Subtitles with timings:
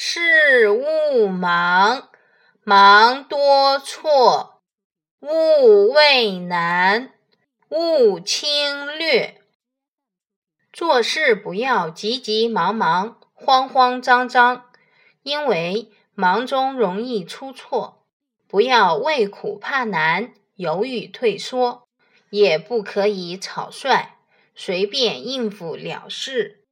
[0.00, 2.08] 事勿忙，
[2.62, 4.62] 忙多错，
[5.18, 7.14] 勿畏难，
[7.70, 9.42] 勿轻略，
[10.72, 14.70] 做事不要急急忙忙，慌慌张张。
[15.24, 18.06] 因为忙中容易出错，
[18.46, 21.88] 不要畏苦怕难，犹豫退缩，
[22.30, 24.16] 也不可以草率，
[24.54, 26.67] 随便应付了事。